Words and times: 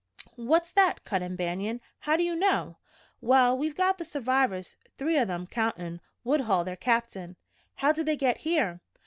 "What's 0.37 0.71
that?" 0.73 1.03
cut 1.05 1.21
in 1.21 1.35
Banion. 1.35 1.79
"How 1.99 2.17
do 2.17 2.23
you 2.23 2.35
know?" 2.35 2.77
"Well, 3.21 3.55
we've 3.55 3.75
got 3.75 3.99
the 3.99 4.03
survivors 4.03 4.75
three 4.97 5.15
o' 5.19 5.25
them, 5.25 5.45
countin' 5.45 6.01
Woodhull, 6.23 6.63
their 6.63 6.75
captain." 6.75 7.35
"How 7.75 7.91
did 7.91 8.07
they 8.07 8.17
get 8.17 8.37
here?" 8.39 8.81